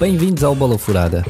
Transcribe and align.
Bem-vindos 0.00 0.44
ao 0.44 0.54
Bola 0.54 0.78
Furada. 0.78 1.24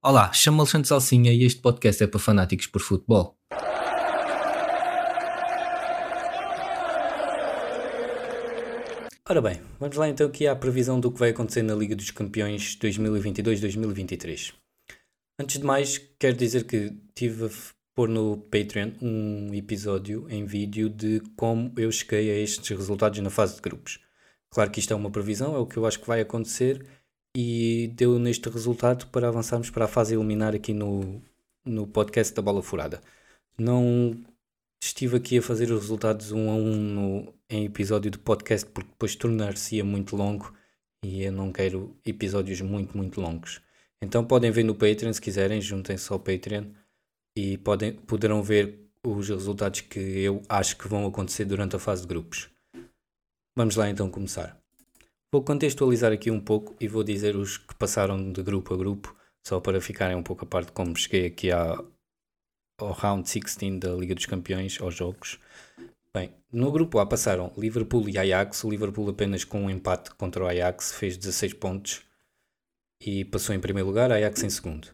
Olá, 0.00 0.32
chamo-me 0.32 0.60
Alexandre 0.60 0.86
Salsinha 0.86 1.32
e 1.32 1.42
este 1.42 1.60
podcast 1.60 2.04
é 2.04 2.06
para 2.06 2.20
fanáticos 2.20 2.68
por 2.68 2.80
futebol. 2.80 3.36
Ora 9.28 9.42
bem, 9.42 9.60
vamos 9.80 9.96
lá 9.96 10.08
então 10.08 10.28
aqui 10.28 10.46
à 10.46 10.54
previsão 10.54 11.00
do 11.00 11.10
que 11.10 11.18
vai 11.18 11.30
acontecer 11.30 11.62
na 11.62 11.74
Liga 11.74 11.96
dos 11.96 12.12
Campeões 12.12 12.78
2022-2023. 12.78 14.54
Antes 15.40 15.58
de 15.58 15.64
mais, 15.64 15.98
quero 16.20 16.36
dizer 16.36 16.68
que 16.68 16.96
tive 17.16 17.50
pôr 17.96 18.10
no 18.10 18.36
Patreon 18.36 18.92
um 19.00 19.54
episódio 19.54 20.26
em 20.28 20.44
vídeo 20.44 20.90
de 20.90 21.20
como 21.34 21.72
eu 21.78 21.90
cheguei 21.90 22.30
a 22.30 22.38
estes 22.38 22.68
resultados 22.76 23.18
na 23.20 23.30
fase 23.30 23.56
de 23.56 23.62
grupos. 23.62 23.98
Claro 24.50 24.70
que 24.70 24.80
isto 24.80 24.92
é 24.92 24.96
uma 24.96 25.10
previsão, 25.10 25.56
é 25.56 25.58
o 25.58 25.66
que 25.66 25.78
eu 25.78 25.86
acho 25.86 25.98
que 25.98 26.06
vai 26.06 26.20
acontecer 26.20 26.86
e 27.34 27.90
deu 27.94 28.18
neste 28.18 28.50
resultado 28.50 29.06
para 29.06 29.28
avançarmos 29.28 29.70
para 29.70 29.86
a 29.86 29.88
fase 29.88 30.14
eliminar 30.14 30.54
aqui 30.54 30.74
no, 30.74 31.22
no 31.64 31.86
podcast 31.86 32.34
da 32.34 32.42
Bola 32.42 32.62
Furada. 32.62 33.00
Não 33.58 34.14
estive 34.82 35.16
aqui 35.16 35.38
a 35.38 35.42
fazer 35.42 35.70
os 35.70 35.80
resultados 35.80 36.32
um 36.32 36.50
a 36.50 36.54
um 36.54 36.74
no, 36.76 37.34
em 37.48 37.64
episódio 37.64 38.10
de 38.10 38.18
podcast 38.18 38.68
porque 38.68 38.90
depois 38.90 39.16
tornar-se-ia 39.16 39.84
muito 39.84 40.16
longo 40.16 40.52
e 41.02 41.22
eu 41.22 41.32
não 41.32 41.50
quero 41.50 41.96
episódios 42.04 42.60
muito, 42.60 42.94
muito 42.94 43.22
longos. 43.22 43.62
Então 44.02 44.22
podem 44.22 44.50
ver 44.50 44.64
no 44.64 44.74
Patreon 44.74 45.14
se 45.14 45.20
quiserem, 45.20 45.62
juntem-se 45.62 46.12
ao 46.12 46.20
Patreon 46.20 46.66
e 47.36 47.58
podem, 47.58 47.92
poderão 47.92 48.42
ver 48.42 48.80
os 49.04 49.28
resultados 49.28 49.82
que 49.82 50.00
eu 50.00 50.42
acho 50.48 50.76
que 50.76 50.88
vão 50.88 51.06
acontecer 51.06 51.44
durante 51.44 51.76
a 51.76 51.78
fase 51.78 52.02
de 52.02 52.08
grupos. 52.08 52.48
Vamos 53.54 53.76
lá 53.76 53.88
então 53.88 54.10
começar. 54.10 54.58
Vou 55.30 55.42
contextualizar 55.42 56.12
aqui 56.12 56.30
um 56.30 56.40
pouco 56.40 56.74
e 56.80 56.88
vou 56.88 57.04
dizer 57.04 57.36
os 57.36 57.58
que 57.58 57.74
passaram 57.74 58.32
de 58.32 58.42
grupo 58.42 58.72
a 58.72 58.76
grupo, 58.76 59.14
só 59.46 59.60
para 59.60 59.80
ficarem 59.80 60.16
um 60.16 60.22
pouco 60.22 60.44
a 60.44 60.48
parte 60.48 60.68
de 60.68 60.72
como 60.72 60.96
cheguei 60.96 61.26
aqui 61.26 61.52
à, 61.52 61.78
ao 62.78 62.92
round 62.92 63.22
16 63.22 63.78
da 63.80 63.92
Liga 63.92 64.14
dos 64.14 64.26
Campeões, 64.26 64.80
aos 64.80 64.94
jogos. 64.94 65.38
Bem, 66.14 66.32
no 66.50 66.72
grupo 66.72 66.98
A 66.98 67.06
passaram 67.06 67.52
Liverpool 67.58 68.08
e 68.08 68.16
Ajax. 68.16 68.64
O 68.64 68.70
Liverpool 68.70 69.10
apenas 69.10 69.44
com 69.44 69.62
um 69.64 69.70
empate 69.70 70.14
contra 70.14 70.42
o 70.42 70.46
Ajax 70.46 70.92
fez 70.92 71.16
16 71.16 71.52
pontos 71.54 72.02
e 73.00 73.24
passou 73.24 73.54
em 73.54 73.60
primeiro 73.60 73.88
lugar, 73.88 74.10
Ajax 74.10 74.42
em 74.42 74.50
segundo. 74.50 74.88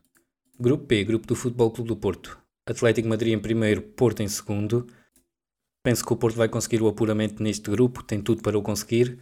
Grupo 0.58 0.86
B, 0.86 1.04
grupo 1.04 1.26
do 1.26 1.34
Futebol 1.34 1.70
Clube 1.70 1.88
do 1.88 1.96
Porto. 1.96 2.38
Atlético 2.68 3.08
Madrid 3.08 3.32
em 3.32 3.38
primeiro, 3.38 3.82
Porto 3.82 4.22
em 4.22 4.28
segundo. 4.28 4.86
Penso 5.84 6.04
que 6.04 6.12
o 6.12 6.16
Porto 6.16 6.36
vai 6.36 6.48
conseguir 6.48 6.80
o 6.82 6.88
apuramento 6.88 7.42
neste 7.42 7.70
grupo, 7.70 8.02
tem 8.02 8.20
tudo 8.20 8.42
para 8.42 8.56
o 8.56 8.62
conseguir. 8.62 9.18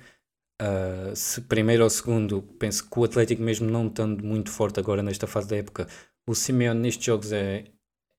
Uh, 0.61 1.17
se 1.17 1.41
primeiro 1.43 1.85
ou 1.85 1.89
segundo, 1.89 2.43
penso 2.59 2.89
que 2.89 2.99
o 2.99 3.05
Atlético, 3.05 3.43
mesmo 3.43 3.71
não 3.71 3.87
estando 3.87 4.23
muito 4.23 4.51
forte 4.51 4.79
agora 4.79 5.03
nesta 5.03 5.27
fase 5.27 5.49
da 5.49 5.57
época, 5.57 5.89
o 6.29 6.35
Simeone 6.35 6.81
nestes 6.81 7.07
jogos 7.07 7.33
é, 7.33 7.65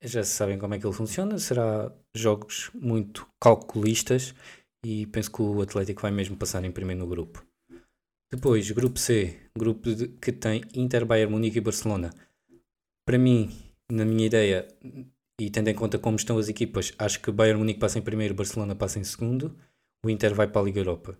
já 0.01 0.23
sabem 0.23 0.57
como 0.57 0.73
é 0.73 0.79
que 0.79 0.85
ele 0.85 0.93
funciona, 0.93 1.37
será 1.37 1.93
jogos 2.15 2.71
muito 2.73 3.27
calculistas 3.39 4.33
e 4.83 5.05
penso 5.05 5.31
que 5.31 5.41
o 5.41 5.61
Atlético 5.61 6.01
vai 6.01 6.09
mesmo 6.09 6.35
passar 6.35 6.63
em 6.63 6.71
primeiro 6.71 7.01
no 7.01 7.07
grupo. 7.07 7.45
Depois, 8.31 8.71
grupo 8.71 8.97
C, 8.97 9.37
grupo 9.55 9.93
de, 9.93 10.07
que 10.07 10.31
tem 10.31 10.63
Inter, 10.73 11.05
Bayern 11.05 11.31
Munique 11.31 11.59
e 11.59 11.61
Barcelona. 11.61 12.11
Para 13.11 13.17
mim, 13.17 13.49
na 13.91 14.05
minha 14.05 14.25
ideia, 14.25 14.65
e 15.37 15.49
tendo 15.49 15.67
em 15.67 15.75
conta 15.75 15.99
como 15.99 16.15
estão 16.15 16.37
as 16.37 16.47
equipas, 16.47 16.93
acho 16.97 17.19
que 17.19 17.29
Bayern 17.29 17.59
Munique 17.59 17.77
passa 17.77 17.99
em 17.99 18.01
primeiro, 18.01 18.33
Barcelona 18.33 18.73
passa 18.73 18.99
em 18.99 19.03
segundo, 19.03 19.53
o 20.01 20.09
Inter 20.09 20.33
vai 20.33 20.47
para 20.47 20.61
a 20.61 20.63
Liga 20.63 20.79
Europa. 20.79 21.19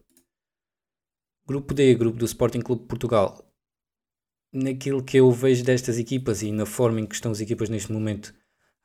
Grupo 1.45 1.73
D, 1.73 1.93
grupo 1.95 2.17
do 2.17 2.23
Sporting 2.23 2.61
Clube 2.61 2.83
de 2.83 2.87
Portugal. 2.87 3.45
Naquilo 4.53 5.03
que 5.03 5.17
eu 5.17 5.29
vejo 5.33 5.65
destas 5.65 5.99
equipas 5.99 6.41
e 6.41 6.53
na 6.53 6.65
forma 6.65 7.01
em 7.01 7.05
que 7.05 7.13
estão 7.13 7.29
as 7.29 7.41
equipas 7.41 7.67
neste 7.67 7.91
momento, 7.91 8.33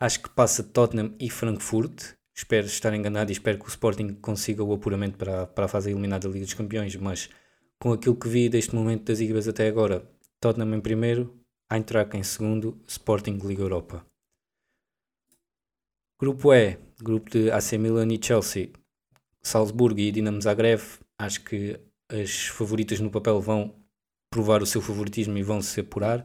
Acho 0.01 0.21
que 0.23 0.31
passa 0.31 0.65
Tottenham 0.65 1.15
e 1.21 1.31
Frankfurt. 1.31 2.17
Espero 2.35 2.67
estar 2.67 2.93
enganado 2.93 3.31
e 3.31 3.35
espero 3.35 3.57
que 3.57 3.67
o 3.67 3.69
Sporting 3.69 4.15
consiga 4.15 4.65
o 4.65 4.73
apuramento 4.73 5.17
para, 5.17 5.47
para 5.47 5.67
a 5.67 5.69
fase 5.69 5.93
eliminada 5.93 6.27
da 6.27 6.35
Liga 6.35 6.45
dos 6.45 6.55
Campeões, 6.55 6.97
mas 6.97 7.31
com 7.79 7.93
aquilo 7.93 8.17
que 8.17 8.29
vi 8.29 8.49
deste 8.49 8.75
momento 8.75 9.05
das 9.05 9.21
equipas 9.21 9.47
até 9.47 9.69
agora, 9.69 10.05
Tottenham 10.41 10.75
em 10.75 10.81
primeiro, 10.81 11.46
Eintracht 11.69 12.17
em 12.17 12.23
segundo, 12.23 12.81
Sporting 12.87 13.39
Liga 13.39 13.63
Europa. 13.63 14.07
Grupo 16.19 16.55
E, 16.55 16.79
grupo 17.03 17.29
de 17.29 17.51
AC 17.51 17.73
Milan 17.73 18.13
e 18.13 18.21
Chelsea, 18.23 18.71
Salzburgo 19.43 19.99
e 19.99 20.13
Dinamo 20.13 20.41
Zagreb, 20.41 20.81
acho 21.19 21.43
que 21.45 21.79
as 22.09 22.47
favoritas 22.47 23.01
no 23.01 23.11
papel 23.11 23.41
vão 23.41 23.75
provar 24.31 24.63
o 24.63 24.67
seu 24.67 24.81
favoritismo 24.81 25.37
e 25.37 25.43
vão 25.43 25.61
se 25.61 25.81
apurar. 25.81 26.25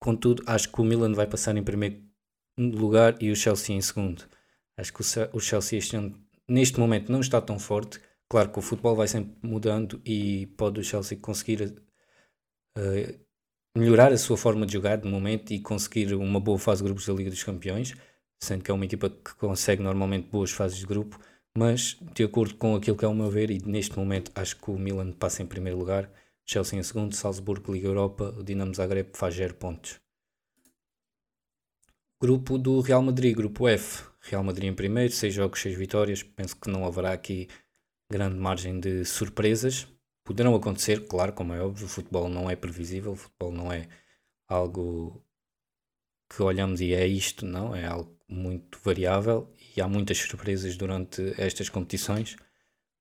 Contudo, 0.00 0.42
acho 0.46 0.72
que 0.72 0.80
o 0.80 0.84
Milan 0.84 1.12
vai 1.12 1.26
passar 1.26 1.56
em 1.56 1.62
primeiro 1.62 2.02
lugar 2.58 3.22
e 3.22 3.30
o 3.30 3.36
Chelsea 3.36 3.76
em 3.76 3.80
segundo. 3.80 4.26
Acho 4.76 4.92
que 4.94 5.02
o 5.32 5.40
Chelsea 5.40 5.78
este 5.78 5.96
neste 6.48 6.80
momento 6.80 7.12
não 7.12 7.20
está 7.20 7.40
tão 7.40 7.58
forte. 7.58 8.00
Claro 8.28 8.50
que 8.50 8.58
o 8.58 8.62
futebol 8.62 8.96
vai 8.96 9.08
sempre 9.08 9.36
mudando 9.42 10.00
e 10.04 10.46
pode 10.56 10.80
o 10.80 10.84
Chelsea 10.84 11.18
conseguir 11.18 11.82
uh, 12.78 13.29
melhorar 13.76 14.12
a 14.12 14.18
sua 14.18 14.36
forma 14.36 14.66
de 14.66 14.72
jogar 14.72 14.96
de 14.96 15.08
momento 15.08 15.52
e 15.52 15.60
conseguir 15.60 16.14
uma 16.14 16.40
boa 16.40 16.58
fase 16.58 16.82
de 16.82 16.88
grupos 16.88 17.06
da 17.06 17.12
Liga 17.12 17.30
dos 17.30 17.42
Campeões, 17.42 17.94
sendo 18.42 18.64
que 18.64 18.70
é 18.70 18.74
uma 18.74 18.84
equipa 18.84 19.10
que 19.10 19.34
consegue 19.36 19.82
normalmente 19.82 20.28
boas 20.28 20.50
fases 20.50 20.78
de 20.78 20.86
grupo, 20.86 21.18
mas 21.56 21.96
de 22.14 22.24
acordo 22.24 22.54
com 22.54 22.74
aquilo 22.74 22.96
que 22.96 23.04
é 23.04 23.08
o 23.08 23.14
meu 23.14 23.30
ver, 23.30 23.50
e 23.50 23.58
neste 23.64 23.96
momento 23.98 24.30
acho 24.34 24.56
que 24.56 24.70
o 24.70 24.78
Milan 24.78 25.12
passa 25.12 25.42
em 25.42 25.46
primeiro 25.46 25.78
lugar, 25.78 26.10
Chelsea 26.44 26.78
em 26.78 26.82
segundo, 26.82 27.14
Salzburgo 27.14 27.72
Liga 27.72 27.86
Europa, 27.86 28.34
o 28.36 28.42
Dinamo 28.42 28.74
Zagreb 28.74 29.10
faz 29.14 29.34
0 29.34 29.54
pontos. 29.54 30.00
Grupo 32.20 32.58
do 32.58 32.80
Real 32.80 33.00
Madrid, 33.02 33.34
grupo 33.34 33.66
F. 33.68 34.04
Real 34.20 34.44
Madrid 34.44 34.68
em 34.68 34.74
primeiro, 34.74 35.12
6 35.12 35.32
jogos, 35.32 35.60
6 35.62 35.78
vitórias. 35.78 36.22
Penso 36.22 36.54
que 36.56 36.68
não 36.68 36.84
haverá 36.84 37.12
aqui 37.12 37.48
grande 38.10 38.36
margem 38.36 38.78
de 38.78 39.04
surpresas. 39.04 39.86
Poderão 40.30 40.54
acontecer, 40.54 41.08
claro, 41.08 41.32
como 41.32 41.52
é 41.52 41.60
óbvio, 41.60 41.86
o 41.86 41.88
futebol 41.88 42.28
não 42.28 42.48
é 42.48 42.54
previsível, 42.54 43.10
o 43.10 43.16
futebol 43.16 43.50
não 43.50 43.72
é 43.72 43.88
algo 44.46 45.20
que 46.28 46.40
olhamos 46.40 46.80
e 46.80 46.94
é 46.94 47.04
isto, 47.04 47.44
não, 47.44 47.74
é 47.74 47.84
algo 47.84 48.16
muito 48.28 48.78
variável 48.78 49.52
e 49.76 49.80
há 49.80 49.88
muitas 49.88 50.18
surpresas 50.18 50.76
durante 50.76 51.34
estas 51.36 51.68
competições, 51.68 52.36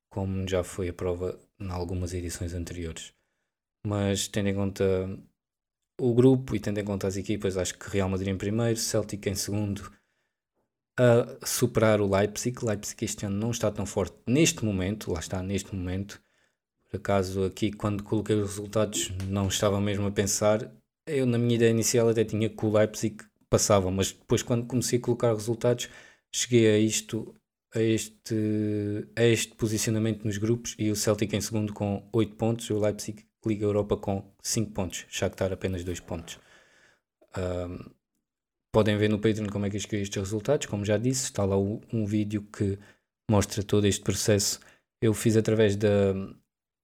como 0.10 0.50
já 0.50 0.64
foi 0.64 0.90
a 0.90 0.94
prova 0.94 1.40
em 1.60 1.70
algumas 1.70 2.16
edições 2.16 2.56
anteriores. 2.56 3.14
Mas 3.86 4.28
tendo 4.28 4.50
em 4.50 4.56
conta 4.56 4.84
o 6.02 6.16
grupo 6.16 6.56
e 6.56 6.60
tendo 6.60 6.80
em 6.80 6.84
conta 6.84 7.06
as 7.06 7.16
equipas, 7.16 7.58
acho 7.58 7.78
que 7.78 7.92
Real 7.92 8.10
Madrid 8.10 8.30
em 8.30 8.38
primeiro, 8.40 8.80
Celtic 8.80 9.28
em 9.28 9.36
segundo, 9.36 9.92
a 10.98 11.46
superar 11.46 12.02
o 12.02 12.10
Leipzig. 12.10 12.66
Leipzig 12.66 13.06
este 13.06 13.28
ano 13.28 13.38
não 13.38 13.52
está 13.52 13.70
tão 13.70 13.86
forte 13.86 14.18
neste 14.26 14.66
momento, 14.66 15.12
lá 15.12 15.20
está, 15.20 15.44
neste 15.44 15.76
momento. 15.76 16.20
Por 16.90 16.98
acaso, 16.98 17.46
aqui 17.46 17.72
quando 17.72 18.04
coloquei 18.04 18.36
os 18.36 18.50
resultados, 18.50 19.12
não 19.28 19.48
estava 19.48 19.80
mesmo 19.80 20.08
a 20.08 20.12
pensar. 20.12 20.72
Eu, 21.06 21.26
na 21.26 21.38
minha 21.38 21.56
ideia 21.56 21.70
inicial, 21.70 22.10
até 22.10 22.26
tinha 22.26 22.50
que 22.50 22.66
o 22.66 22.72
Leipzig 22.72 23.18
passava, 23.50 23.92
mas 23.92 24.12
depois, 24.12 24.42
quando 24.42 24.66
comecei 24.66 24.98
a 24.98 25.02
colocar 25.02 25.34
resultados, 25.34 25.88
cheguei 26.34 26.68
a 26.68 26.78
isto. 26.78 27.34
A 27.72 27.82
este, 27.84 28.34
a 29.16 29.24
este 29.24 29.54
posicionamento 29.54 30.26
nos 30.26 30.40
grupos 30.40 30.76
e 30.80 30.90
o 30.90 30.96
Celtic 30.96 31.32
em 31.34 31.40
segundo 31.40 31.72
com 31.72 32.10
8 32.12 32.36
pontos, 32.36 32.68
o 32.72 32.80
Leipzig 32.80 33.24
Liga 33.46 33.64
Europa 33.64 33.96
com 33.96 34.24
5 34.42 34.72
pontos, 34.72 35.06
Shakhtar 35.08 35.54
apenas 35.54 35.84
2 35.84 36.00
pontos. 36.00 36.40
Um, 37.38 37.92
podem 38.72 38.98
ver 38.98 39.08
no 39.08 39.20
Patreon 39.20 39.50
como 39.50 39.68
é 39.68 39.70
que 39.70 39.76
eu 39.76 39.80
escolhi 39.80 40.02
estes 40.02 40.20
resultados, 40.20 40.66
como 40.66 40.84
já 40.84 40.98
disse, 40.98 41.26
está 41.26 41.46
lá 41.46 41.58
um 41.58 42.06
vídeo 42.08 42.42
que 42.42 42.80
mostra 43.30 43.62
todo 43.62 43.86
este 43.86 44.02
processo. 44.02 44.60
Eu 45.00 45.14
fiz 45.14 45.38
através 45.38 45.76
da, 45.76 46.16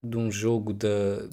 de 0.09 0.17
um 0.17 0.31
jogo 0.31 0.73
da, 0.73 1.27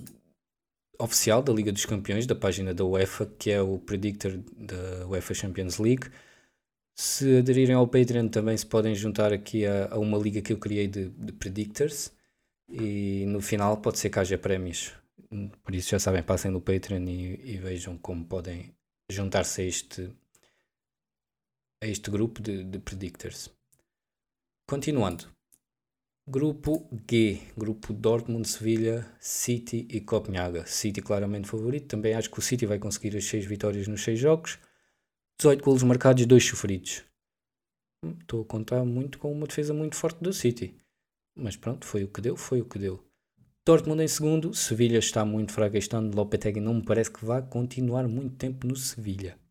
oficial 0.99 1.43
da 1.43 1.53
Liga 1.53 1.73
dos 1.73 1.87
Campeões, 1.87 2.27
da 2.27 2.35
página 2.35 2.73
da 2.75 2.85
UEFA, 2.85 3.27
que 3.39 3.51
é 3.51 3.61
o 3.61 3.79
Predictor 3.79 4.39
da 4.57 5.07
UEFA 5.07 5.35
Champions 5.35 5.79
League. 5.79 6.11
Se 6.95 7.39
aderirem 7.39 7.75
ao 7.75 7.89
Patreon 7.89 8.29
também 8.29 8.57
se 8.57 8.67
podem 8.67 8.95
juntar 8.95 9.33
aqui 9.33 9.67
a, 9.67 9.89
a 9.93 9.99
uma 9.99 10.19
liga 10.19 10.43
que 10.43 10.53
eu 10.53 10.59
criei 10.59 10.87
de, 10.87 11.09
de 11.09 11.33
Predictors 11.33 12.13
e 12.71 13.25
no 13.27 13.41
final 13.41 13.79
pode 13.79 13.99
ser 13.99 14.11
que 14.11 14.19
haja 14.19 14.37
prémios 14.37 14.93
por 15.63 15.75
isso 15.75 15.91
já 15.91 15.99
sabem, 15.99 16.23
passem 16.23 16.51
no 16.51 16.61
Patreon 16.61 17.05
e, 17.09 17.55
e 17.55 17.57
vejam 17.59 17.97
como 17.99 18.25
podem 18.25 18.75
juntar-se 19.11 19.63
a 19.63 19.65
este, 19.65 20.11
a 21.83 21.87
este 21.87 22.11
grupo 22.11 22.43
de, 22.43 22.65
de 22.65 22.79
predictors. 22.79 23.51
Continuando. 24.69 25.27
Grupo 26.29 26.89
G, 27.11 27.41
grupo 27.57 27.93
Dortmund, 27.93 28.47
Sevilha, 28.47 29.05
City 29.19 29.89
e 29.91 30.01
Copenhaga. 30.01 30.65
City 30.67 31.03
claramente 31.03 31.49
favorito, 31.49 31.89
também 31.89 32.15
acho 32.15 32.31
que 32.31 32.39
o 32.39 32.43
City 32.43 32.65
vai 32.65 32.79
conseguir 32.79 33.17
as 33.17 33.25
6 33.25 33.45
vitórias 33.45 33.89
nos 33.89 34.05
6 34.05 34.21
jogos. 34.21 34.57
18 35.41 35.65
golos 35.65 35.83
marcados, 35.83 36.25
2 36.25 36.45
sofridos. 36.45 37.03
estou 38.21 38.43
a 38.43 38.45
contar 38.45 38.85
muito 38.85 39.19
com 39.19 39.33
uma 39.33 39.49
defesa 39.49 39.75
muito 39.75 39.97
forte 39.97 40.23
do 40.23 40.33
City. 40.33 40.77
Mas 41.35 41.57
pronto, 41.57 41.85
foi 41.85 42.05
o 42.05 42.09
que 42.09 42.21
deu, 42.21 42.37
foi 42.37 42.61
o 42.61 42.69
que 42.69 42.79
deu. 42.79 43.05
Dortmund 43.67 44.01
em 44.01 44.09
segundo, 44.09 44.55
Sevilha 44.55 44.99
está 44.99 45.25
muito 45.25 45.53
fraco 45.53 45.77
este 45.77 45.97
ano, 45.97 46.15
Lopetegui 46.15 46.61
não 46.61 46.75
me 46.75 46.85
parece 46.85 47.11
que 47.11 47.25
vá 47.25 47.43
continuar 47.43 48.07
muito 48.07 48.37
tempo 48.37 48.65
no 48.65 48.77
Sevilha. 48.77 49.42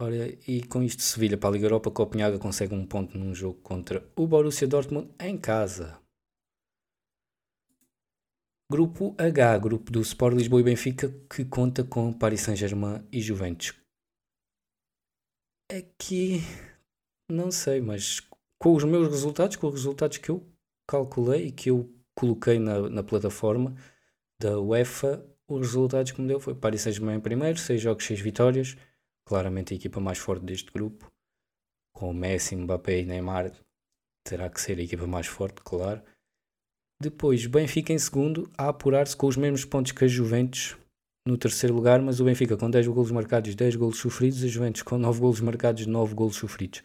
Ora, 0.00 0.28
e 0.48 0.62
com 0.66 0.82
isto 0.82 1.02
Sevilha 1.02 1.38
para 1.38 1.50
a 1.50 1.52
Liga 1.52 1.66
Europa, 1.66 1.90
Copenhaga 1.90 2.38
consegue 2.38 2.74
um 2.74 2.84
ponto 2.84 3.16
num 3.16 3.32
jogo 3.32 3.60
contra 3.60 4.04
o 4.16 4.26
Borussia 4.26 4.66
Dortmund 4.66 5.14
em 5.20 5.38
casa. 5.38 6.00
Grupo 8.70 9.14
H, 9.16 9.58
grupo 9.58 9.92
do 9.92 10.00
Sport 10.00 10.36
Lisboa 10.36 10.60
e 10.60 10.64
Benfica, 10.64 11.08
que 11.30 11.44
conta 11.44 11.84
com 11.84 12.12
Paris 12.12 12.40
Saint-Germain 12.40 13.06
e 13.12 13.20
Juventus. 13.20 13.72
Aqui, 15.70 16.40
não 17.30 17.52
sei, 17.52 17.80
mas 17.80 18.20
com 18.58 18.74
os 18.74 18.82
meus 18.82 19.08
resultados, 19.08 19.56
com 19.56 19.68
os 19.68 19.74
resultados 19.74 20.18
que 20.18 20.30
eu 20.30 20.44
calculei 20.88 21.46
e 21.46 21.52
que 21.52 21.70
eu 21.70 21.88
coloquei 22.16 22.58
na, 22.58 22.88
na 22.88 23.02
plataforma 23.02 23.76
da 24.40 24.58
UEFA, 24.58 25.24
os 25.46 25.60
resultados 25.60 26.10
que 26.10 26.20
me 26.20 26.26
deu 26.26 26.40
foi 26.40 26.54
Paris 26.54 26.80
Saint-Germain 26.80 27.18
em 27.18 27.20
primeiro, 27.20 27.58
6 27.58 27.80
jogos, 27.80 28.04
6 28.06 28.20
vitórias, 28.20 28.76
claramente 29.24 29.72
a 29.72 29.76
equipa 29.76 30.00
mais 30.00 30.18
forte 30.18 30.44
deste 30.44 30.70
grupo, 30.70 31.10
com 31.92 32.12
Messi, 32.12 32.56
Mbappé 32.56 33.00
e 33.00 33.04
Neymar, 33.04 33.52
terá 34.24 34.48
que 34.48 34.60
ser 34.60 34.78
a 34.78 34.82
equipa 34.82 35.06
mais 35.06 35.26
forte, 35.26 35.60
claro. 35.62 36.02
Depois, 37.00 37.46
Benfica 37.46 37.92
em 37.92 37.98
segundo, 37.98 38.50
a 38.56 38.68
apurar-se 38.68 39.16
com 39.16 39.26
os 39.26 39.36
mesmos 39.36 39.64
pontos 39.64 39.92
que 39.92 40.04
a 40.04 40.08
Juventus 40.08 40.76
no 41.26 41.38
terceiro 41.38 41.74
lugar, 41.74 42.02
mas 42.02 42.20
o 42.20 42.24
Benfica 42.24 42.56
com 42.56 42.70
10 42.70 42.86
golos 42.88 43.10
marcados, 43.10 43.54
10 43.54 43.76
golos 43.76 43.98
sofridos, 43.98 44.44
a 44.44 44.46
Juventus 44.46 44.82
com 44.82 44.98
9 44.98 45.20
golos 45.20 45.40
marcados, 45.40 45.86
9 45.86 46.14
golos 46.14 46.36
sofridos. 46.36 46.82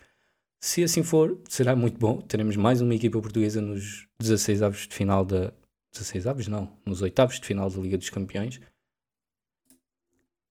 Se 0.62 0.84
assim 0.84 1.04
for, 1.04 1.42
será 1.48 1.76
muito 1.76 1.98
bom. 1.98 2.22
Teremos 2.22 2.56
mais 2.56 2.82
uma 2.82 2.96
equipa 2.96 3.22
portuguesa 3.22 3.62
nos 3.62 4.08
16 4.20 4.62
avos 4.62 4.88
de 4.88 4.94
final 4.94 5.26
da. 5.26 5.54
16 5.92 6.28
avos? 6.28 6.48
Não, 6.48 6.72
nos 6.86 7.02
oitavos 7.02 7.40
de 7.40 7.46
final 7.46 7.70
da 7.70 7.82
Liga 7.82 7.98
dos 7.98 8.10
Campeões. 8.10 8.62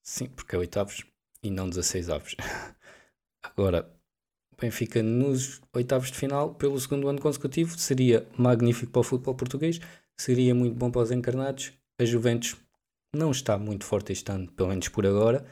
Sim, 0.02 0.26
porque 0.28 0.56
é 0.56 0.58
oitavos 0.58 1.04
e 1.42 1.50
não 1.50 1.68
16 1.68 2.10
avos. 2.10 2.36
Agora, 3.42 3.90
Benfica 4.60 5.02
nos 5.02 5.60
oitavos 5.72 6.10
de 6.10 6.18
final, 6.18 6.54
pelo 6.54 6.78
segundo 6.78 7.08
ano 7.08 7.20
consecutivo, 7.20 7.78
seria 7.78 8.26
magnífico 8.36 8.92
para 8.92 9.00
o 9.00 9.04
futebol 9.04 9.34
português, 9.34 9.78
seria 10.16 10.54
muito 10.54 10.74
bom 10.74 10.90
para 10.90 11.02
os 11.02 11.10
encarnados. 11.10 11.72
A 12.00 12.04
Juventus 12.04 12.56
não 13.14 13.30
está 13.30 13.56
muito 13.56 13.84
forte 13.84 14.12
este 14.12 14.30
ano, 14.30 14.50
pelo 14.52 14.68
menos 14.68 14.88
por 14.88 15.06
agora 15.06 15.46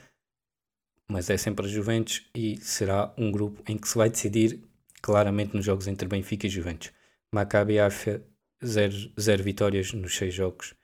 mas 1.08 1.30
é 1.30 1.36
sempre 1.36 1.66
a 1.66 1.68
Juventus 1.68 2.24
e 2.34 2.56
será 2.58 3.12
um 3.16 3.30
grupo 3.30 3.62
em 3.70 3.76
que 3.76 3.88
se 3.88 3.96
vai 3.96 4.10
decidir 4.10 4.60
claramente 5.00 5.54
nos 5.54 5.64
jogos 5.64 5.86
entre 5.86 6.08
Benfica 6.08 6.46
e 6.46 6.50
Juventus. 6.50 6.92
Maccabi 7.32 7.78
Haifa, 7.78 8.22
zero, 8.64 8.94
zero 9.18 9.42
vitórias 9.42 9.92
nos 9.92 10.16
seis 10.16 10.34
jogos. 10.34 10.74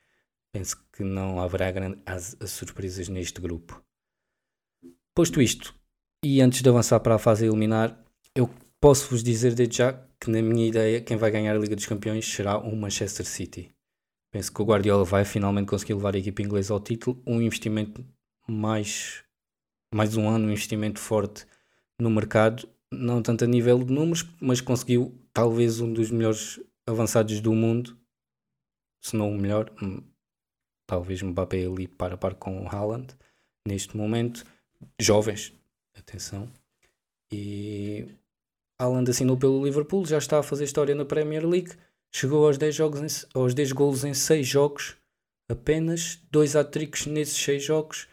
Penso 0.52 0.76
que 0.92 1.02
não 1.02 1.40
haverá 1.40 1.70
grandes 1.72 2.36
surpresas 2.46 3.08
neste 3.08 3.40
grupo. 3.40 3.82
Posto 5.14 5.42
isto, 5.42 5.74
e 6.24 6.40
antes 6.40 6.62
de 6.62 6.68
avançar 6.70 6.98
para 7.00 7.16
a 7.16 7.18
fase 7.18 7.44
a 7.44 7.48
eliminar, 7.48 8.02
eu 8.34 8.48
posso 8.80 9.10
vos 9.10 9.22
dizer 9.22 9.54
desde 9.54 9.76
já 9.76 9.92
que, 10.18 10.30
na 10.30 10.40
minha 10.40 10.66
ideia, 10.66 11.02
quem 11.02 11.18
vai 11.18 11.30
ganhar 11.30 11.54
a 11.54 11.58
Liga 11.58 11.76
dos 11.76 11.84
Campeões 11.84 12.26
será 12.26 12.56
o 12.56 12.74
Manchester 12.74 13.26
City. 13.26 13.70
Penso 14.32 14.50
que 14.50 14.62
o 14.62 14.64
Guardiola 14.64 15.04
vai 15.04 15.26
finalmente 15.26 15.66
conseguir 15.66 15.92
levar 15.92 16.14
a 16.14 16.18
equipa 16.18 16.40
inglesa 16.40 16.72
ao 16.72 16.80
título, 16.80 17.22
um 17.26 17.42
investimento 17.42 18.02
mais 18.48 19.22
mais 19.94 20.16
um 20.16 20.26
ano, 20.26 20.46
um 20.46 20.50
investimento 20.50 20.98
forte 20.98 21.46
no 22.00 22.08
mercado, 22.08 22.66
não 22.90 23.20
tanto 23.20 23.44
a 23.44 23.46
nível 23.46 23.84
de 23.84 23.92
números, 23.92 24.26
mas 24.40 24.62
conseguiu 24.62 25.14
talvez 25.34 25.78
um 25.78 25.92
dos 25.92 26.10
melhores 26.10 26.58
avançados 26.86 27.38
do 27.42 27.52
mundo, 27.52 27.98
se 29.02 29.14
não 29.14 29.30
o 29.30 29.38
melhor, 29.38 29.70
hum, 29.82 30.02
talvez 30.86 31.20
Mbappé 31.20 31.66
ali 31.66 31.86
para 31.86 32.16
par 32.16 32.34
com 32.34 32.62
o 32.62 32.66
Haaland, 32.66 33.14
neste 33.68 33.94
momento, 33.94 34.44
jovens, 35.00 35.52
atenção, 35.96 36.48
e 37.32 38.06
Haaland 38.78 39.10
assinou 39.10 39.36
pelo 39.36 39.64
Liverpool, 39.64 40.04
já 40.04 40.18
está 40.18 40.38
a 40.38 40.42
fazer 40.42 40.64
história 40.64 40.94
na 40.94 41.04
Premier 41.04 41.46
League, 41.46 41.72
chegou 42.12 42.46
aos 42.46 42.58
10, 42.58 42.74
jogos 42.74 43.00
em, 43.00 43.28
aos 43.38 43.54
10 43.54 43.72
golos 43.72 44.04
em 44.04 44.12
6 44.12 44.46
jogos, 44.46 44.96
apenas, 45.48 46.20
dois 46.30 46.54
hat-tricks 46.54 47.06
nesses 47.06 47.36
6 47.42 47.64
jogos, 47.64 48.08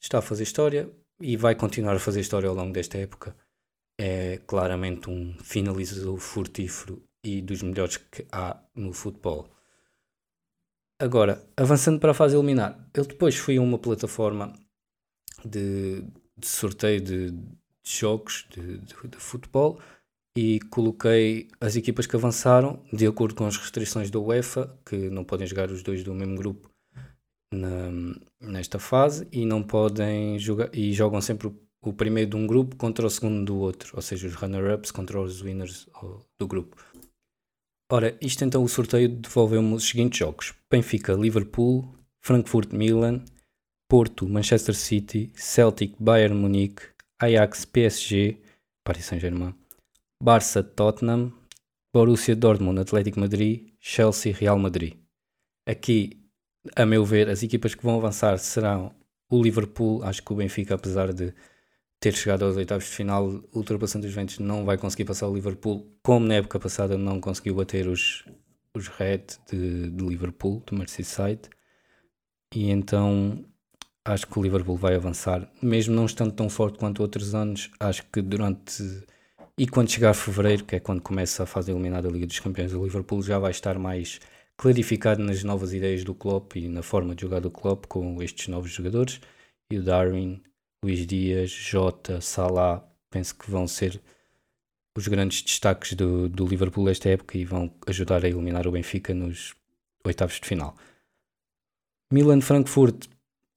está 0.00 0.18
a 0.18 0.22
fazer 0.22 0.42
história, 0.42 0.90
e 1.20 1.36
vai 1.36 1.54
continuar 1.54 1.94
a 1.94 2.00
fazer 2.00 2.20
história 2.20 2.48
ao 2.48 2.54
longo 2.54 2.72
desta 2.72 2.98
época. 2.98 3.36
É 3.98 4.38
claramente 4.46 5.08
um 5.08 5.34
finalizador 5.38 6.18
furtífero 6.18 7.02
e 7.22 7.40
dos 7.40 7.62
melhores 7.62 7.96
que 7.96 8.26
há 8.32 8.60
no 8.74 8.92
futebol. 8.92 9.48
Agora, 10.98 11.44
avançando 11.56 12.00
para 12.00 12.10
a 12.10 12.14
fase 12.14 12.36
eliminar, 12.36 12.88
eu 12.94 13.04
depois 13.04 13.36
fui 13.36 13.56
a 13.56 13.62
uma 13.62 13.78
plataforma 13.78 14.52
de, 15.44 16.02
de 16.36 16.46
sorteio 16.46 17.00
de, 17.00 17.30
de 17.30 17.48
jogos 17.84 18.46
de, 18.50 18.78
de, 18.78 19.16
futebol 19.18 19.80
e 20.36 20.58
coloquei 20.70 21.48
as 21.60 21.76
equipas 21.76 22.06
que 22.06 22.16
avançaram 22.16 22.82
de 22.92 23.06
acordo 23.06 23.34
com 23.34 23.46
as 23.46 23.56
restrições 23.56 24.10
da 24.10 24.18
UEFA, 24.18 24.76
que 24.84 25.10
não 25.10 25.24
podem 25.24 25.46
jogar 25.46 25.70
os 25.70 25.82
dois 25.82 26.02
do 26.02 26.14
mesmo 26.14 26.36
grupo 26.36 26.68
na, 27.52 27.90
nesta 28.40 28.78
fase 28.78 29.28
e 29.30 29.46
não 29.46 29.62
podem 29.62 30.38
jogar 30.38 30.70
e 30.74 30.92
jogam 30.92 31.20
sempre 31.20 31.46
o, 31.48 31.56
o, 31.82 31.92
primeiro 31.92 32.30
de 32.30 32.36
um 32.36 32.46
grupo 32.46 32.74
contra 32.76 33.06
o 33.06 33.10
segundo 33.10 33.44
do 33.44 33.56
outro, 33.58 33.92
ou 33.94 34.02
seja, 34.02 34.26
os 34.26 34.34
runner-ups 34.34 34.90
contra 34.90 35.20
os 35.20 35.40
winners 35.40 35.88
do 36.38 36.48
grupo. 36.48 36.76
Ora, 37.92 38.16
isto 38.20 38.44
então 38.44 38.64
o 38.64 38.68
sorteio 38.68 39.08
devolveu-me 39.08 39.74
os 39.74 39.86
seguintes 39.86 40.18
jogos: 40.18 40.54
Benfica, 40.70 41.12
Liverpool, 41.12 41.94
Frankfurt, 42.24 42.72
Milan, 42.72 43.22
Porto, 43.88 44.28
Manchester 44.28 44.74
City, 44.74 45.30
Celtic, 45.34 45.94
Bayern 45.98 46.34
Munique, 46.34 46.82
Ajax, 47.18 47.64
PSG, 47.64 48.38
Paris 48.82 49.04
Saint-Germain, 49.04 49.54
Barça, 50.22 50.62
Tottenham, 50.62 51.32
Borussia 51.92 52.34
Dortmund, 52.34 52.80
Atlético 52.80 53.20
Madrid, 53.20 53.72
Chelsea, 53.78 54.32
Real 54.32 54.58
Madrid. 54.58 54.94
Aqui 55.66 56.24
a 56.74 56.86
meu 56.86 57.04
ver, 57.04 57.28
as 57.28 57.42
equipas 57.42 57.74
que 57.74 57.84
vão 57.84 57.96
avançar 57.96 58.38
serão 58.38 58.94
o 59.30 59.42
Liverpool. 59.42 60.02
Acho 60.02 60.22
que 60.22 60.32
o 60.32 60.36
Benfica, 60.36 60.74
apesar 60.74 61.12
de 61.12 61.34
ter 62.00 62.14
chegado 62.14 62.44
aos 62.44 62.56
oitavos 62.56 62.84
de 62.84 62.90
final, 62.90 63.42
ultrapassando 63.54 64.06
os 64.06 64.12
Juventus, 64.12 64.38
não 64.38 64.64
vai 64.64 64.76
conseguir 64.78 65.04
passar 65.04 65.28
o 65.28 65.34
Liverpool, 65.34 65.86
como 66.02 66.26
na 66.26 66.34
época 66.34 66.58
passada 66.58 66.98
não 66.98 67.20
conseguiu 67.20 67.54
bater 67.54 67.86
os, 67.88 68.24
os 68.74 68.88
Red 68.88 69.24
de, 69.50 69.90
de 69.90 70.04
Liverpool, 70.04 70.62
do 70.66 70.76
Merseyside. 70.76 71.48
E 72.54 72.70
então 72.70 73.44
acho 74.04 74.26
que 74.26 74.38
o 74.38 74.42
Liverpool 74.42 74.76
vai 74.76 74.94
avançar, 74.94 75.50
mesmo 75.62 75.94
não 75.94 76.06
estando 76.06 76.32
tão 76.32 76.48
forte 76.48 76.78
quanto 76.78 77.00
outros 77.00 77.34
anos. 77.34 77.70
Acho 77.80 78.04
que 78.12 78.20
durante 78.20 79.04
e 79.56 79.68
quando 79.68 79.88
chegar 79.88 80.14
fevereiro, 80.14 80.64
que 80.64 80.74
é 80.74 80.80
quando 80.80 81.00
começa 81.00 81.44
a 81.44 81.46
fase 81.46 81.70
eliminada 81.70 82.08
da 82.08 82.12
Liga 82.12 82.26
dos 82.26 82.40
Campeões, 82.40 82.72
o 82.72 82.82
Liverpool 82.82 83.22
já 83.22 83.38
vai 83.38 83.52
estar 83.52 83.78
mais 83.78 84.20
clarificado 84.56 85.22
nas 85.22 85.44
novas 85.44 85.72
ideias 85.72 86.02
do 86.02 86.12
Klopp 86.12 86.56
e 86.56 86.68
na 86.68 86.82
forma 86.82 87.14
de 87.14 87.22
jogar 87.22 87.40
do 87.40 87.52
Klopp 87.52 87.86
com 87.86 88.20
estes 88.20 88.48
novos 88.48 88.72
jogadores. 88.72 89.20
E 89.70 89.78
o 89.78 89.82
Darwin, 89.82 90.42
Luís 90.84 91.06
Dias, 91.06 91.50
Jota, 91.50 92.20
Salah, 92.20 92.84
penso 93.10 93.36
que 93.36 93.48
vão 93.48 93.68
ser 93.68 94.00
os 94.98 95.06
grandes 95.06 95.40
destaques 95.42 95.94
do, 95.94 96.28
do 96.28 96.46
Liverpool 96.46 96.88
esta 96.88 97.08
época 97.08 97.38
e 97.38 97.44
vão 97.44 97.72
ajudar 97.86 98.24
a 98.24 98.28
eliminar 98.28 98.66
o 98.66 98.72
Benfica 98.72 99.14
nos 99.14 99.54
oitavos 100.04 100.40
de 100.40 100.48
final. 100.48 100.76
Milan-Frankfurt, 102.12 103.06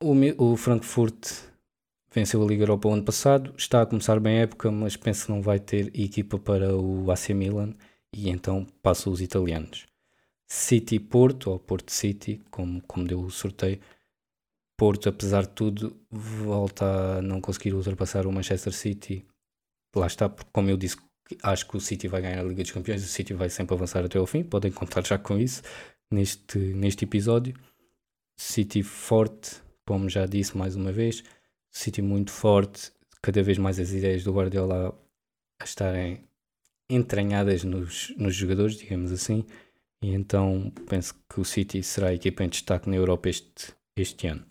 o, 0.01 0.13
o 0.51 0.57
Frankfurt 0.57 1.47
venceu 2.13 2.43
a 2.43 2.47
Liga 2.47 2.63
Europa 2.63 2.87
o 2.87 2.93
ano 2.93 3.03
passado, 3.03 3.53
está 3.57 3.81
a 3.81 3.85
começar 3.85 4.19
bem 4.19 4.39
a 4.39 4.41
época, 4.41 4.71
mas 4.71 4.95
penso 4.95 5.25
que 5.25 5.31
não 5.31 5.41
vai 5.41 5.59
ter 5.59 5.87
equipa 5.99 6.39
para 6.39 6.75
o 6.75 7.11
AC 7.11 7.29
Milan 7.29 7.73
e 8.13 8.29
então 8.29 8.65
passa 8.81 9.09
os 9.09 9.21
italianos. 9.21 9.85
City 10.49 10.99
Porto, 10.99 11.51
ou 11.51 11.59
Porto 11.59 11.91
City, 11.91 12.41
como, 12.49 12.81
como 12.83 13.05
deu 13.05 13.19
o 13.19 13.29
sorteio. 13.29 13.79
Porto, 14.77 15.09
apesar 15.09 15.41
de 15.43 15.49
tudo, 15.49 15.99
volta 16.09 17.17
a 17.17 17.21
não 17.21 17.41
conseguir 17.41 17.73
ultrapassar 17.73 18.25
o 18.25 18.31
Manchester 18.31 18.73
City. 18.73 19.25
Lá 19.95 20.07
está, 20.07 20.29
porque, 20.29 20.49
como 20.53 20.69
eu 20.69 20.77
disse, 20.77 20.97
acho 21.43 21.67
que 21.67 21.75
o 21.75 21.81
City 21.81 22.07
vai 22.07 22.21
ganhar 22.21 22.39
a 22.39 22.43
Liga 22.43 22.63
dos 22.63 22.71
Campeões, 22.71 23.03
o 23.03 23.07
City 23.07 23.33
vai 23.33 23.49
sempre 23.49 23.75
avançar 23.75 24.05
até 24.05 24.17
ao 24.17 24.25
fim. 24.25 24.43
Podem 24.43 24.71
contar 24.71 25.05
já 25.05 25.17
com 25.17 25.37
isso 25.37 25.61
neste, 26.11 26.57
neste 26.57 27.03
episódio. 27.03 27.53
City 28.39 28.83
forte, 28.83 29.61
como 29.87 30.09
já 30.09 30.25
disse 30.25 30.57
mais 30.57 30.75
uma 30.75 30.91
vez, 30.91 31.23
City 31.71 32.01
muito 32.01 32.31
forte, 32.31 32.91
cada 33.21 33.41
vez 33.41 33.57
mais 33.57 33.79
as 33.79 33.91
ideias 33.91 34.23
do 34.23 34.33
Guardiola 34.33 34.93
a 35.59 35.63
estarem 35.63 36.23
entranhadas 36.89 37.63
nos, 37.63 38.13
nos 38.17 38.35
jogadores, 38.35 38.77
digamos 38.77 39.11
assim. 39.11 39.45
E 40.01 40.13
então 40.13 40.71
penso 40.87 41.15
que 41.29 41.39
o 41.39 41.45
City 41.45 41.81
será 41.81 42.09
a 42.09 42.13
equipa 42.13 42.43
em 42.43 42.49
destaque 42.49 42.89
na 42.89 42.95
Europa 42.95 43.29
este, 43.29 43.73
este 43.95 44.27
ano. 44.27 44.45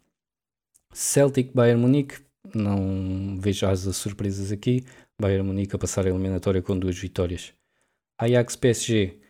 Celtic 0.93 1.53
Bayern 1.55 1.81
Munique, 1.81 2.17
não 2.55 3.39
vejo 3.39 3.67
as 3.67 3.81
surpresas 3.97 4.51
aqui. 4.51 4.85
Bayern 5.21 5.47
Munique 5.47 5.77
a 5.77 5.79
passar 5.79 6.07
a 6.07 6.09
eliminatória 6.09 6.63
com 6.63 6.79
duas 6.79 6.99
vitórias. 6.99 7.53
Ajax 8.19 8.57
PSG 8.57 9.21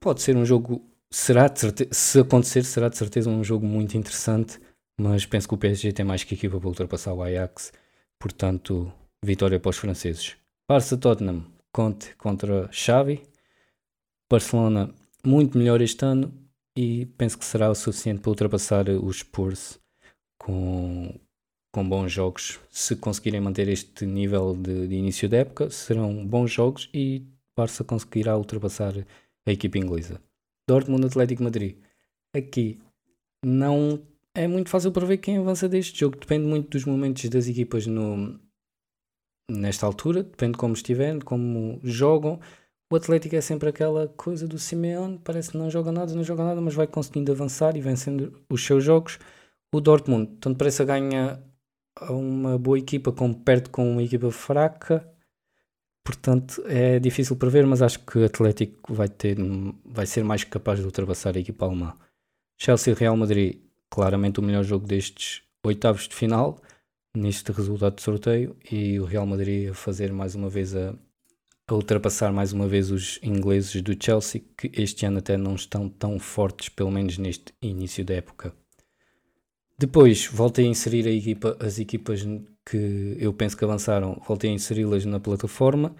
pode 0.00 0.20
ser 0.20 0.36
um 0.36 0.44
jogo, 0.44 0.84
será 1.10 1.46
se 1.92 2.18
acontecer, 2.18 2.64
será 2.64 2.88
de 2.88 2.98
certeza 2.98 3.30
um 3.30 3.44
jogo 3.44 3.64
muito 3.64 3.96
interessante, 3.96 4.58
mas 4.98 5.26
penso 5.26 5.48
que 5.48 5.54
o 5.54 5.58
PSG 5.58 5.92
tem 5.92 6.04
mais 6.04 6.24
que 6.24 6.34
equipa 6.34 6.58
para 6.58 6.68
ultrapassar 6.68 7.12
o 7.12 7.22
Ajax, 7.22 7.72
portanto, 8.18 8.92
vitória 9.24 9.58
para 9.58 9.70
os 9.70 9.76
franceses. 9.76 10.36
Barça 10.68 10.96
Tottenham, 10.96 11.44
Conte 11.72 12.14
contra 12.16 12.70
Xavi. 12.70 13.22
Barcelona 14.30 14.94
muito 15.24 15.56
melhor 15.56 15.80
este 15.80 16.04
ano 16.04 16.32
e 16.76 17.06
penso 17.16 17.38
que 17.38 17.44
será 17.44 17.70
o 17.70 17.74
suficiente 17.74 18.20
para 18.20 18.30
ultrapassar 18.30 18.88
os 18.88 19.18
Spurs 19.18 19.78
com, 20.38 21.18
com 21.72 21.88
bons 21.88 22.12
jogos. 22.12 22.60
Se 22.70 22.96
conseguirem 22.96 23.40
manter 23.40 23.68
este 23.68 24.04
nível 24.04 24.54
de, 24.54 24.86
de 24.86 24.94
início 24.94 25.28
da 25.28 25.38
época, 25.38 25.70
serão 25.70 26.26
bons 26.26 26.50
jogos 26.50 26.90
e 26.92 27.26
Barça 27.56 27.84
conseguirá 27.84 28.36
ultrapassar 28.36 28.94
a 29.46 29.52
equipe 29.52 29.78
inglesa. 29.78 30.20
Dortmund 30.68 31.06
Atlético 31.06 31.42
Madrid. 31.42 31.76
Aqui 32.34 32.78
não 33.44 34.02
é 34.34 34.46
muito 34.48 34.70
fácil 34.70 34.92
para 34.92 35.06
ver 35.06 35.18
quem 35.18 35.38
avança 35.38 35.68
deste 35.68 36.00
jogo. 36.00 36.16
Depende 36.18 36.46
muito 36.46 36.70
dos 36.70 36.84
momentos 36.84 37.28
das 37.28 37.46
equipas 37.46 37.86
no, 37.86 38.38
nesta 39.50 39.86
altura, 39.86 40.22
depende 40.22 40.52
de 40.52 40.58
como 40.58 40.74
estiverem, 40.74 41.20
como 41.20 41.80
jogam. 41.82 42.40
O 42.90 42.96
Atlético 42.96 43.36
é 43.36 43.40
sempre 43.40 43.68
aquela 43.68 44.08
coisa 44.08 44.46
do 44.46 44.58
Simeone, 44.58 45.18
parece 45.18 45.52
que 45.52 45.56
não 45.56 45.70
joga 45.70 45.90
nada, 45.90 46.14
não 46.14 46.22
joga 46.22 46.44
nada, 46.44 46.60
mas 46.60 46.74
vai 46.74 46.86
conseguindo 46.86 47.32
avançar 47.32 47.76
e 47.76 47.80
vencendo 47.80 48.44
os 48.50 48.64
seus 48.64 48.84
jogos. 48.84 49.18
O 49.74 49.80
Dortmund, 49.80 50.36
tanto 50.38 50.58
parece 50.58 50.84
ganha 50.84 51.42
uma 52.10 52.58
boa 52.58 52.78
equipa 52.78 53.10
como 53.12 53.34
perto 53.34 53.70
com 53.70 53.90
uma 53.90 54.02
equipa 54.02 54.30
fraca. 54.30 55.08
Portanto, 56.04 56.62
é 56.66 56.98
difícil 56.98 57.36
prever, 57.36 57.66
mas 57.66 57.80
acho 57.80 58.00
que 58.04 58.18
o 58.18 58.24
Atlético 58.24 58.92
vai, 58.92 59.08
ter, 59.08 59.38
vai 59.84 60.04
ser 60.04 60.24
mais 60.24 60.44
capaz 60.44 60.78
de 60.78 60.84
ultrapassar 60.84 61.36
a 61.36 61.40
equipa 61.40 61.64
alemã. 61.64 61.96
Chelsea 62.60 62.94
Real 62.94 63.16
Madrid, 63.16 63.60
claramente 63.92 64.40
o 64.40 64.42
melhor 64.42 64.64
jogo 64.64 64.86
destes 64.86 65.42
oitavos 65.62 66.08
de 66.08 66.14
final, 66.14 66.58
neste 67.14 67.52
resultado 67.52 67.96
de 67.96 68.02
sorteio, 68.02 68.56
e 68.70 68.98
o 68.98 69.04
Real 69.04 69.26
Madrid 69.26 69.70
a 69.70 69.74
fazer 69.74 70.10
mais 70.10 70.34
uma 70.34 70.48
vez 70.48 70.74
a, 70.74 70.94
a 71.68 71.74
ultrapassar 71.74 72.32
mais 72.32 72.54
uma 72.54 72.66
vez 72.66 72.90
os 72.90 73.20
ingleses 73.22 73.82
do 73.82 73.94
Chelsea, 74.02 74.40
que 74.56 74.72
este 74.80 75.04
ano 75.04 75.18
até 75.18 75.36
não 75.36 75.54
estão 75.54 75.90
tão 75.90 76.18
fortes, 76.18 76.70
pelo 76.70 76.90
menos 76.90 77.18
neste 77.18 77.52
início 77.60 78.02
da 78.02 78.14
época. 78.14 78.54
Depois 79.78 80.26
voltei 80.26 80.64
a 80.64 80.70
inserir 80.70 81.06
a 81.06 81.10
equipa, 81.10 81.54
as 81.60 81.78
equipas 81.78 82.26
que 82.64 83.16
eu 83.18 83.34
penso 83.34 83.58
que 83.58 83.64
avançaram, 83.64 84.22
voltei 84.26 84.48
a 84.48 84.54
inseri-las 84.54 85.04
na 85.04 85.20
plataforma 85.20 85.94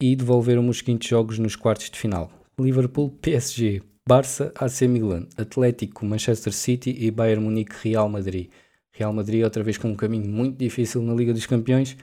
e 0.00 0.14
devolveram-me 0.14 0.70
os 0.70 0.78
seguintes 0.78 1.08
jogos 1.08 1.36
nos 1.40 1.56
quartos 1.56 1.90
de 1.90 1.98
final: 1.98 2.30
Liverpool, 2.56 3.10
PSG, 3.10 3.82
Barça, 4.06 4.52
AC 4.54 4.82
Milan, 4.82 5.26
Atlético, 5.34 6.04
Manchester 6.04 6.52
City 6.52 6.94
e 6.98 7.10
Bayern 7.10 7.42
Munique, 7.42 7.74
Real 7.82 8.06
Madrid. 8.06 8.50
Real 8.92 9.14
Madrid 9.14 9.42
outra 9.42 9.62
vez 9.62 9.78
com 9.78 9.88
um 9.88 9.96
caminho 9.96 10.28
muito 10.28 10.58
difícil 10.58 11.02
na 11.02 11.14
Liga 11.14 11.32
dos 11.32 11.46
Campeões. 11.46 11.96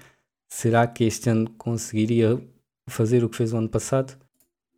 Será 0.49 0.87
que 0.87 1.03
este 1.03 1.29
ano 1.29 1.47
conseguiria 1.59 2.41
fazer 2.89 3.23
o 3.23 3.29
que 3.29 3.37
fez 3.37 3.53
o 3.53 3.57
ano 3.57 3.69
passado? 3.69 4.17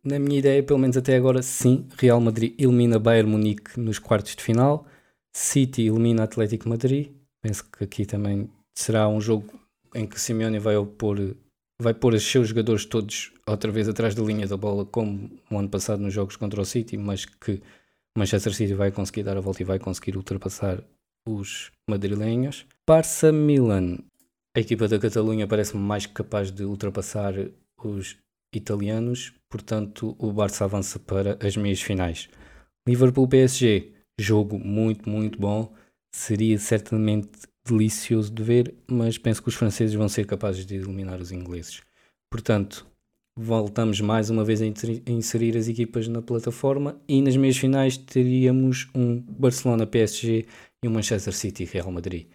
Na 0.04 0.18
minha 0.18 0.38
ideia, 0.38 0.62
pelo 0.62 0.78
menos 0.78 0.98
até 0.98 1.16
agora, 1.16 1.42
sim. 1.42 1.88
Real 1.96 2.20
Madrid 2.20 2.54
elimina 2.58 2.98
Bayern 2.98 3.30
Munique 3.30 3.80
nos 3.80 3.98
quartos 3.98 4.36
de 4.36 4.42
final. 4.42 4.86
City 5.32 5.86
elimina 5.86 6.24
Atlético 6.24 6.68
Madrid. 6.68 7.10
Penso 7.40 7.64
que 7.70 7.84
aqui 7.84 8.04
também 8.04 8.50
será 8.74 9.08
um 9.08 9.18
jogo 9.18 9.58
em 9.94 10.06
que 10.06 10.20
Simeone 10.20 10.58
vai 10.58 10.76
opor, 10.76 11.34
vai 11.80 11.94
pôr 11.94 12.14
os 12.14 12.22
seus 12.22 12.48
jogadores 12.48 12.84
todos 12.84 13.32
outra 13.46 13.70
vez 13.70 13.88
atrás 13.88 14.14
da 14.14 14.22
linha 14.22 14.46
da 14.46 14.56
bola, 14.56 14.84
como 14.84 15.30
o 15.50 15.58
ano 15.58 15.68
passado 15.68 16.00
nos 16.00 16.14
jogos 16.14 16.36
contra 16.36 16.60
o 16.60 16.64
City, 16.64 16.96
mas 16.96 17.24
que 17.24 17.60
Manchester 18.16 18.54
City 18.54 18.74
vai 18.74 18.92
conseguir 18.92 19.24
dar 19.24 19.36
a 19.36 19.40
volta 19.40 19.62
e 19.62 19.64
vai 19.64 19.78
conseguir 19.78 20.16
ultrapassar 20.16 20.82
os 21.26 21.72
madrilenhos. 21.88 22.66
Barça 22.88 23.32
Milan. 23.32 23.98
A 24.56 24.60
equipa 24.60 24.86
da 24.86 24.98
Catalunha 24.98 25.48
parece-me 25.48 25.82
mais 25.82 26.06
capaz 26.06 26.50
de 26.50 26.64
ultrapassar 26.64 27.34
os 27.82 28.16
italianos, 28.54 29.32
portanto 29.50 30.14
o 30.18 30.32
Barça 30.32 30.64
avança 30.64 30.98
para 30.98 31.36
as 31.44 31.56
meias 31.56 31.82
finais. 31.82 32.28
Liverpool 32.86 33.26
PSG, 33.26 33.92
jogo 34.18 34.58
muito, 34.58 35.08
muito 35.08 35.40
bom. 35.40 35.74
Seria 36.14 36.56
certamente 36.58 37.30
delicioso 37.66 38.32
de 38.32 38.42
ver, 38.42 38.74
mas 38.86 39.16
penso 39.16 39.42
que 39.42 39.48
os 39.48 39.54
franceses 39.54 39.94
vão 39.94 40.08
ser 40.08 40.26
capazes 40.26 40.66
de 40.66 40.74
eliminar 40.74 41.20
os 41.20 41.32
ingleses. 41.32 41.80
Portanto, 42.30 42.86
voltamos 43.36 44.00
mais 44.00 44.30
uma 44.30 44.44
vez 44.44 44.60
a 44.60 44.66
inserir 45.10 45.56
as 45.56 45.68
equipas 45.68 46.06
na 46.06 46.20
plataforma 46.20 47.00
e 47.08 47.22
nas 47.22 47.36
meias 47.36 47.56
finais 47.56 47.96
teríamos 47.96 48.88
um 48.94 49.20
Barcelona-PSG 49.20 50.46
e 50.82 50.88
um 50.88 50.92
Manchester 50.92 51.34
City-Real 51.34 51.90
Madrid. 51.90 52.26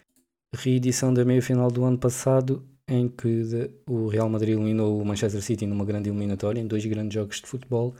Reedição 0.55 1.13
da 1.13 1.23
meia 1.23 1.41
final 1.41 1.69
do 1.69 1.83
ano 1.83 1.97
passado 1.97 2.67
em 2.87 3.07
que 3.07 3.45
o 3.87 4.07
Real 4.07 4.27
Madrid 4.27 4.55
eliminou 4.55 4.99
o 4.99 5.05
Manchester 5.05 5.43
City 5.43 5.67
numa 5.67 5.85
grande 5.85 6.09
eliminatória, 6.09 6.59
em 6.59 6.65
dois 6.65 6.83
grandes 6.85 7.13
jogos 7.13 7.39
de 7.39 7.45
futebol, 7.45 7.93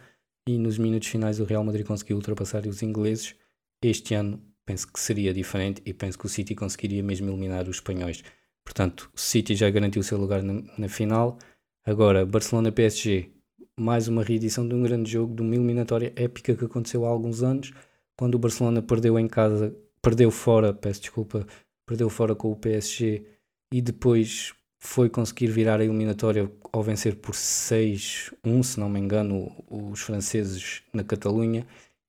e 0.47 0.57
nos 0.57 0.79
minutos 0.79 1.07
finais 1.07 1.39
o 1.39 1.43
Real 1.43 1.63
Madrid 1.63 1.85
conseguiu 1.85 2.15
ultrapassar 2.15 2.65
os 2.65 2.81
ingleses. 2.81 3.35
Este 3.83 4.15
ano 4.15 4.41
penso 4.69 4.87
que 4.87 4.99
seria 4.99 5.33
diferente 5.33 5.81
e 5.83 5.91
penso 5.91 6.15
que 6.15 6.27
o 6.27 6.29
City 6.29 6.53
conseguiria 6.53 7.01
mesmo 7.01 7.27
eliminar 7.27 7.67
os 7.67 7.77
espanhóis. 7.77 8.23
Portanto, 8.63 9.09
o 9.15 9.19
City 9.19 9.55
já 9.55 9.67
garantiu 9.67 10.01
o 10.01 10.03
seu 10.03 10.15
lugar 10.15 10.43
na, 10.43 10.61
na 10.77 10.87
final. 10.87 11.39
Agora, 11.83 12.23
Barcelona-PSG, 12.23 13.31
mais 13.75 14.07
uma 14.07 14.23
reedição 14.23 14.67
de 14.67 14.75
um 14.75 14.83
grande 14.83 15.09
jogo, 15.09 15.33
de 15.33 15.41
uma 15.41 15.55
eliminatória 15.55 16.13
épica 16.15 16.55
que 16.55 16.65
aconteceu 16.65 17.03
há 17.03 17.09
alguns 17.09 17.41
anos, 17.41 17.73
quando 18.15 18.35
o 18.35 18.37
Barcelona 18.37 18.79
perdeu 18.79 19.17
em 19.17 19.27
casa, 19.27 19.75
perdeu 20.03 20.29
fora, 20.29 20.71
peço 20.71 21.01
desculpa, 21.01 21.47
perdeu 21.83 22.07
fora 22.07 22.35
com 22.35 22.51
o 22.51 22.55
PSG 22.55 23.25
e 23.73 23.81
depois 23.81 24.53
foi 24.77 25.09
conseguir 25.09 25.47
virar 25.47 25.79
a 25.79 25.83
eliminatória 25.83 26.51
ao 26.71 26.83
vencer 26.83 27.15
por 27.15 27.33
6-1, 27.33 28.63
se 28.63 28.79
não 28.79 28.87
me 28.87 28.99
engano, 28.99 29.51
os 29.67 29.99
franceses 30.01 30.83
na 30.93 31.03
Catalunha 31.03 31.65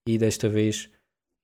e 0.06 0.18
desta 0.18 0.46
vez 0.46 0.90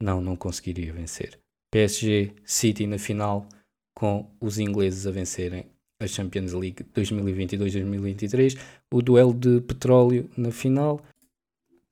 não, 0.01 0.21
não 0.21 0.37
conseguiria 0.37 0.93
vencer. 0.93 1.39
PSG 1.71 2.33
City 2.45 2.87
na 2.87 2.99
final 2.99 3.49
com 3.95 4.31
os 4.41 4.59
ingleses 4.59 5.07
a 5.07 5.11
vencerem 5.11 5.67
a 5.99 6.07
Champions 6.07 6.53
League 6.53 6.85
2022-2023, 6.95 8.59
o 8.93 9.01
duelo 9.01 9.33
de 9.33 9.61
petróleo 9.63 10.29
na 10.37 10.51
final, 10.51 11.03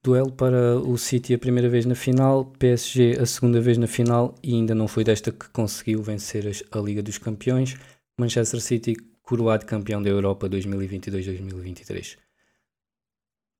duelo 0.03 0.31
para 0.31 0.77
o 0.77 0.99
City 0.99 1.33
a 1.33 1.39
primeira 1.39 1.69
vez 1.69 1.87
na 1.87 1.95
final, 1.95 2.45
PSG 2.59 3.19
a 3.19 3.25
segunda 3.25 3.61
vez 3.61 3.79
na 3.79 3.87
final 3.87 4.35
e 4.43 4.53
ainda 4.53 4.75
não 4.75 4.87
foi 4.87 5.03
desta 5.03 5.33
que 5.33 5.49
conseguiu 5.49 6.03
vencer 6.03 6.45
a 6.71 6.79
Liga 6.79 7.03
dos 7.03 7.17
Campeões, 7.17 7.77
Manchester 8.19 8.61
City 8.61 8.95
coroado 9.23 9.65
campeão 9.65 10.03
da 10.03 10.11
Europa 10.11 10.49
2022-2023. 10.51 12.19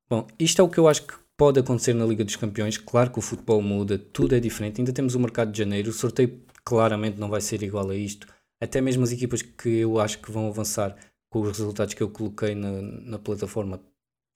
Bom, 0.09 0.27
isto 0.39 0.61
é 0.61 0.65
o 0.65 0.69
que 0.69 0.79
eu 0.79 0.87
acho 0.87 1.07
que 1.07 1.15
pode 1.37 1.61
acontecer 1.61 1.95
na 1.95 2.05
Liga 2.05 2.25
dos 2.25 2.37
Campeões. 2.37 2.79
Claro 2.79 3.11
que 3.11 3.19
o 3.19 3.23
futebol 3.23 3.61
muda, 3.63 3.99
tudo 3.99 4.35
é 4.35 4.41
diferente. 4.41 4.81
Ainda 4.81 4.93
temos 4.93 5.15
o 5.15 5.21
mercado 5.21 5.53
de 5.53 5.59
janeiro. 5.59 5.91
O 5.91 5.93
sorteio 5.93 6.41
claramente 6.65 7.19
não 7.19 7.29
vai 7.29 7.41
ser 7.41 7.63
igual 7.63 7.91
a 7.91 7.95
isto. 7.95 8.27
Até 8.61 8.81
mesmo 8.81 9.05
as 9.05 9.13
equipas 9.13 9.43
que 9.43 9.69
eu 9.69 10.01
acho 10.01 10.19
que 10.21 10.31
vão 10.31 10.49
avançar 10.49 10.97
com 11.31 11.41
os 11.41 11.59
resultados 11.59 11.95
que 11.95 12.03
eu 12.03 12.11
coloquei 12.11 12.55
na, 12.55 12.81
na 12.81 13.19
plataforma, 13.19 13.81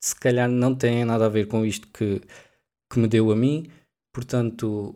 se 0.03 0.15
calhar 0.17 0.49
não 0.49 0.75
têm 0.75 1.05
nada 1.05 1.27
a 1.27 1.29
ver 1.29 1.47
com 1.47 1.65
isto 1.65 1.87
que, 1.89 2.21
que 2.91 2.99
me 2.99 3.09
deu 3.09 3.31
a 3.31 3.37
mim. 3.37 3.71
Portanto, 4.13 4.95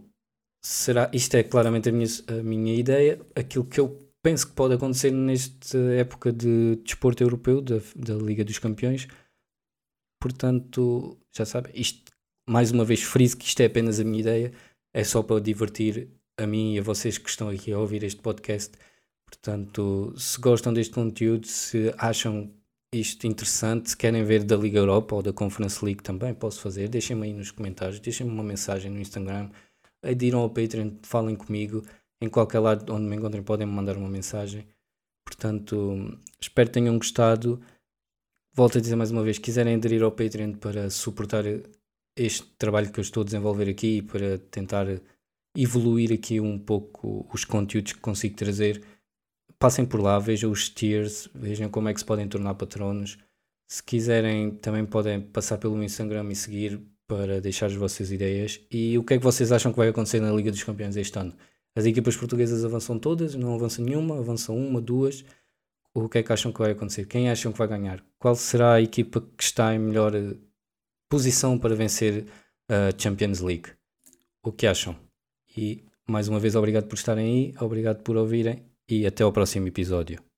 será 0.65 1.11
isto 1.13 1.37
é 1.37 1.43
claramente 1.43 1.89
a 1.89 1.93
minha, 1.93 2.09
a 2.29 2.43
minha 2.43 2.75
ideia. 2.75 3.21
Aquilo 3.35 3.65
que 3.65 3.81
eu 3.81 3.99
penso 4.23 4.49
que 4.49 4.53
pode 4.55 4.75
acontecer 4.75 5.11
nesta 5.11 5.79
época 5.79 6.33
de 6.33 6.77
desporto 6.85 7.23
europeu, 7.23 7.61
da, 7.61 7.79
da 7.97 8.15
Liga 8.15 8.45
dos 8.45 8.59
Campeões. 8.59 9.09
Portanto, 10.23 11.19
já 11.37 11.45
sabe, 11.45 11.71
isto, 11.75 12.13
mais 12.49 12.71
uma 12.71 12.85
vez, 12.85 13.03
friso 13.03 13.37
que 13.37 13.45
isto 13.45 13.61
é 13.61 13.65
apenas 13.67 13.99
a 13.99 14.05
minha 14.05 14.21
ideia, 14.21 14.53
é 14.95 15.03
só 15.03 15.21
para 15.21 15.41
divertir 15.41 16.09
a 16.39 16.47
mim 16.47 16.75
e 16.75 16.79
a 16.79 16.83
vocês 16.83 17.19
que 17.19 17.29
estão 17.29 17.49
aqui 17.49 17.73
a 17.73 17.79
ouvir 17.81 18.05
este 18.05 18.23
podcast. 18.23 18.73
Portanto, 19.27 20.15
se 20.17 20.41
gostam 20.41 20.73
deste 20.73 20.95
conteúdo, 20.95 21.49
se 21.49 21.93
acham 21.99 22.55
isto 22.95 23.27
interessante, 23.27 23.91
se 23.91 23.97
querem 23.97 24.23
ver 24.23 24.45
da 24.45 24.55
Liga 24.55 24.79
Europa 24.79 25.17
ou 25.17 25.23
da 25.23 25.33
Conference 25.33 25.85
League 25.85 26.05
também, 26.05 26.33
posso 26.33 26.61
fazer. 26.61 26.89
Deixem-me 26.89 27.27
aí 27.27 27.33
nos 27.33 27.51
comentários, 27.51 27.99
deixem-me 27.99 28.31
uma 28.31 28.45
mensagem 28.45 28.93
no 28.93 29.01
Instagram, 29.01 29.51
adiram 30.05 30.39
ao 30.39 30.51
Patreon, 30.51 30.93
falem 31.03 31.35
comigo 31.35 31.83
em 32.21 32.29
qualquer 32.29 32.61
lado 32.61 32.95
onde 32.95 33.07
me 33.07 33.17
encontrem 33.17 33.43
podem 33.43 33.67
me 33.67 33.73
mandar 33.73 33.97
uma 33.97 34.09
mensagem. 34.09 34.69
Portanto, 35.25 36.17
espero 36.41 36.69
que 36.69 36.75
tenham 36.75 36.97
gostado. 36.97 37.61
Volto 38.55 38.77
a 38.77 38.81
dizer 38.83 38.97
mais 38.97 39.11
uma 39.11 39.23
vez, 39.23 39.39
quiserem 39.39 39.77
aderir 39.77 40.03
ao 40.03 40.13
Patreon 40.13 40.53
para 40.53 40.91
suportar 40.91 41.45
este 42.15 42.43
trabalho 42.59 42.93
que 42.93 43.01
eu 43.01 43.03
estou 43.03 43.23
a 43.23 43.25
desenvolver 43.25 43.67
aqui 43.67 43.97
e 43.97 44.03
para 44.03 44.39
tentar 44.39 44.87
evoluir 45.57 46.13
aqui 46.13 46.39
um 46.39 46.59
pouco 46.59 47.27
os 47.33 47.47
conteúdos 47.47 47.95
que 47.95 48.01
consigo 48.01 48.37
trazer, 48.37 48.83
passem 49.59 49.87
por 49.87 50.01
lá, 50.03 50.19
vejam 50.19 50.51
os 50.51 50.69
tiers, 50.69 51.31
vejam 51.35 51.71
como 51.71 51.89
é 51.89 51.95
que 51.95 52.01
se 52.01 52.05
podem 52.05 52.29
tornar 52.29 52.55
patronos. 52.55 53.17
Se 53.67 53.83
quiserem, 53.83 54.51
também 54.51 54.85
podem 54.85 55.19
passar 55.21 55.57
pelo 55.57 55.83
Instagram 55.83 56.31
e 56.31 56.37
seguir 56.37 56.79
para 57.07 57.41
deixar 57.41 57.67
as 57.67 57.75
vossas 57.75 58.13
ideias. 58.13 58.61
E 58.71 58.99
o 58.99 59.05
que 59.05 59.15
é 59.15 59.19
que 59.19 59.25
vocês 59.25 59.51
acham 59.51 59.73
que 59.73 59.79
vai 59.79 59.89
acontecer 59.89 60.21
na 60.21 60.31
Liga 60.31 60.51
dos 60.51 60.63
Campeões 60.63 60.97
este 60.97 61.19
ano? 61.19 61.35
As 61.75 61.87
equipas 61.87 62.17
portuguesas 62.19 62.67
avançam 62.67 62.99
todas, 62.99 63.35
não 63.35 63.55
avança 63.55 63.81
nenhuma, 63.81 64.19
avançam 64.19 64.55
uma, 64.59 64.79
duas. 64.79 65.25
O 65.95 66.09
que 66.09 66.19
é 66.19 66.23
que 66.23 66.33
acham 66.33 66.53
que 66.53 66.59
vai 66.59 66.73
acontecer? 66.73 67.07
Quem 67.07 67.31
acham 67.31 67.53
que 67.53 67.59
vai 67.59 67.69
ganhar? 67.69 68.03
Qual 68.19 68.35
será 68.35 68.75
a 68.75 68.81
equipa 68.81 69.21
que 69.21 69.43
está 69.43 69.75
em 69.75 69.79
melhor 69.79 70.15
eh, 70.15 70.37
posição 71.09 71.59
para 71.59 71.75
vencer 71.75 72.27
a 72.69 72.97
Champions 72.99 73.41
League? 73.41 73.71
O 74.43 74.53
que 74.53 74.67
acham? 74.67 74.97
E 75.57 75.85
mais 76.09 76.29
uma 76.29 76.41
vez, 76.41 76.57
obrigado 76.57 76.89
por 76.89 76.95
estarem 76.95 77.27
aí, 77.27 77.55
obrigado 77.65 78.03
por 78.03 78.17
ouvirem 78.17 78.65
e 78.89 79.07
até 79.07 79.23
ao 79.23 79.33
próximo 79.33 79.69
episódio. 79.69 80.32